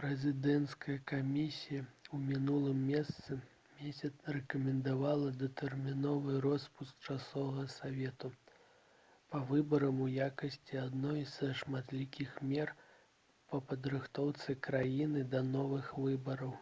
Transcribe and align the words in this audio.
прэзідэнцкая 0.00 0.94
камісія 1.10 1.80
ў 1.80 2.20
мінулым 2.28 2.78
месяцы 2.92 4.14
рэкамендавала 4.36 5.32
датэрміновы 5.42 6.38
роспуск 6.46 6.96
часовага 7.16 7.66
савету 7.74 8.32
па 9.34 9.42
выбарам 9.52 10.00
у 10.06 10.08
якасці 10.30 10.80
адной 10.86 11.22
са 11.36 11.52
шматлікіх 11.62 12.42
мер 12.56 12.74
па 13.52 13.62
падрыхтоўцы 13.68 14.60
краіны 14.72 15.30
да 15.38 15.46
новых 15.54 15.94
выбараў 16.10 16.60